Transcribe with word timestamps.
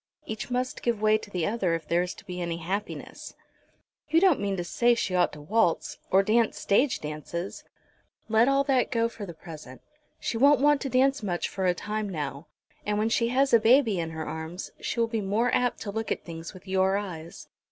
"Each 0.25 0.49
must 0.49 0.81
give 0.81 0.99
way 0.99 1.19
to 1.19 1.29
the 1.29 1.45
other 1.45 1.75
if 1.75 1.87
there 1.87 2.01
is 2.01 2.15
to 2.15 2.25
be 2.25 2.41
any 2.41 2.57
happiness." 2.57 3.35
"You 4.09 4.19
don't 4.19 4.39
mean 4.39 4.57
to 4.57 4.63
say 4.63 4.95
she 4.95 5.13
ought 5.13 5.31
to 5.33 5.41
waltz, 5.41 5.99
or 6.09 6.23
dance 6.23 6.57
stage 6.57 7.01
dances?" 7.01 7.63
"Let 8.27 8.47
all 8.47 8.63
that 8.63 8.89
go 8.89 9.07
for 9.07 9.27
the 9.27 9.35
present. 9.35 9.81
She 10.19 10.37
won't 10.37 10.59
want 10.59 10.81
to 10.81 10.89
dance 10.89 11.21
much 11.21 11.47
for 11.47 11.67
a 11.67 11.75
time 11.75 12.09
now, 12.09 12.47
and 12.83 12.97
when 12.97 13.09
she 13.09 13.27
has 13.27 13.53
a 13.53 13.59
baby 13.59 13.99
in 13.99 14.09
her 14.09 14.25
arms 14.27 14.71
she 14.79 14.99
will 14.99 15.05
be 15.05 15.21
more 15.21 15.53
apt 15.53 15.81
to 15.81 15.91
look 15.91 16.11
at 16.11 16.23
things 16.25 16.51
with 16.51 16.67
your 16.67 16.97
eyes. 16.97 17.47